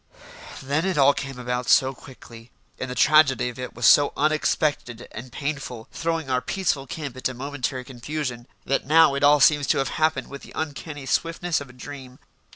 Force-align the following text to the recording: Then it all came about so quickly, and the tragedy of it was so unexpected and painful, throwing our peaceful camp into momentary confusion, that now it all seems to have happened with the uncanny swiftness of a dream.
Then 0.63 0.83
it 0.83 0.97
all 0.97 1.13
came 1.13 1.37
about 1.37 1.69
so 1.69 1.93
quickly, 1.93 2.49
and 2.79 2.89
the 2.89 2.95
tragedy 2.95 3.49
of 3.49 3.59
it 3.59 3.75
was 3.75 3.85
so 3.85 4.13
unexpected 4.17 5.07
and 5.11 5.31
painful, 5.31 5.87
throwing 5.91 6.27
our 6.27 6.41
peaceful 6.41 6.87
camp 6.87 7.15
into 7.17 7.35
momentary 7.35 7.83
confusion, 7.83 8.47
that 8.65 8.87
now 8.87 9.13
it 9.13 9.21
all 9.23 9.39
seems 9.39 9.67
to 9.67 9.77
have 9.77 9.89
happened 10.01 10.27
with 10.29 10.41
the 10.41 10.53
uncanny 10.55 11.05
swiftness 11.05 11.61
of 11.61 11.69
a 11.69 11.73
dream. 11.73 12.17